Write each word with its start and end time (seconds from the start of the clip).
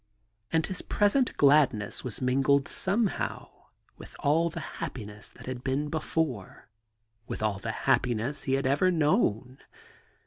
And 0.51 0.65
his 0.65 0.81
present 0.81 1.37
gladness 1.37 2.03
was 2.03 2.23
mingled 2.23 2.67
somehow 2.67 3.51
with 3.99 4.15
all 4.17 4.49
the 4.49 4.63
happi 4.79 5.05
ness 5.05 5.31
that 5.33 5.45
had 5.45 5.63
been 5.63 5.89
before; 5.89 6.67
with 7.27 7.43
all 7.43 7.59
the 7.59 7.71
happiness 7.85 8.45
he 8.45 8.53
had 8.53 8.65
ever 8.65 8.89
known. 8.89 9.59